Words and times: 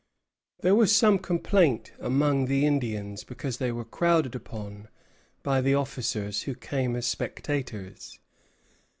There 0.61 0.73
was 0.73 0.95
some 0.95 1.19
complaint 1.19 1.91
among 1.99 2.45
the 2.45 2.65
Indians 2.65 3.23
because 3.23 3.57
they 3.57 3.71
were 3.71 3.85
crowded 3.85 4.33
upon 4.33 4.87
by 5.43 5.61
the 5.61 5.75
officers 5.75 6.41
who 6.41 6.55
came 6.55 6.95
as 6.95 7.05
spectators. 7.05 8.17